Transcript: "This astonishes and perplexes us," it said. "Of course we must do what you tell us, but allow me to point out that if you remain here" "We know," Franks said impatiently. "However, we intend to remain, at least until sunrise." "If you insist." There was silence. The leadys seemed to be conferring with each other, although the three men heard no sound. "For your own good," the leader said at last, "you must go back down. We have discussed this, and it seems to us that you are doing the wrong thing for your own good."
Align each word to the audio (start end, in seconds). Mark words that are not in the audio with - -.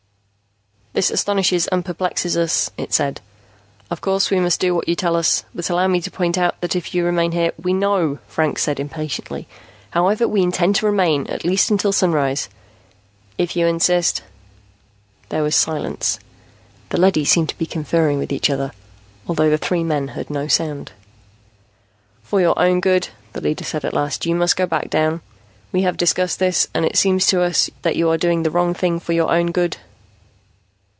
"This 0.93 1.09
astonishes 1.09 1.67
and 1.69 1.85
perplexes 1.85 2.35
us," 2.35 2.69
it 2.75 2.93
said. 2.93 3.21
"Of 3.89 4.01
course 4.01 4.29
we 4.29 4.41
must 4.41 4.59
do 4.59 4.75
what 4.75 4.89
you 4.89 4.93
tell 4.95 5.15
us, 5.15 5.45
but 5.55 5.69
allow 5.69 5.87
me 5.87 6.01
to 6.01 6.11
point 6.11 6.37
out 6.37 6.59
that 6.59 6.75
if 6.75 6.93
you 6.93 7.05
remain 7.05 7.31
here" 7.31 7.53
"We 7.63 7.71
know," 7.71 8.19
Franks 8.27 8.63
said 8.63 8.77
impatiently. 8.77 9.47
"However, 9.91 10.27
we 10.27 10.41
intend 10.41 10.75
to 10.75 10.85
remain, 10.85 11.27
at 11.27 11.45
least 11.45 11.71
until 11.71 11.93
sunrise." 11.93 12.49
"If 13.37 13.55
you 13.55 13.67
insist." 13.67 14.21
There 15.29 15.43
was 15.43 15.55
silence. 15.55 16.19
The 16.89 16.99
leadys 16.99 17.31
seemed 17.31 17.49
to 17.49 17.57
be 17.57 17.65
conferring 17.65 18.19
with 18.19 18.33
each 18.33 18.49
other, 18.49 18.73
although 19.29 19.49
the 19.49 19.57
three 19.57 19.85
men 19.85 20.09
heard 20.09 20.29
no 20.29 20.49
sound. 20.49 20.91
"For 22.21 22.41
your 22.41 22.59
own 22.59 22.81
good," 22.81 23.07
the 23.31 23.39
leader 23.39 23.63
said 23.63 23.85
at 23.85 23.93
last, 23.93 24.25
"you 24.25 24.35
must 24.35 24.57
go 24.57 24.65
back 24.65 24.89
down. 24.89 25.21
We 25.71 25.83
have 25.83 25.95
discussed 25.95 26.39
this, 26.39 26.67
and 26.73 26.83
it 26.85 26.97
seems 26.97 27.27
to 27.27 27.41
us 27.41 27.69
that 27.83 27.95
you 27.95 28.09
are 28.09 28.17
doing 28.17 28.43
the 28.43 28.51
wrong 28.51 28.73
thing 28.73 28.99
for 28.99 29.13
your 29.13 29.31
own 29.31 29.53
good." 29.53 29.77